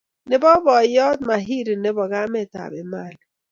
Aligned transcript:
Nebo 0.29 0.49
boiyot 0.65 1.19
Mahiri 1.29 1.73
nebo 1.83 2.03
kametab 2.11 2.71
Emali 2.81 3.21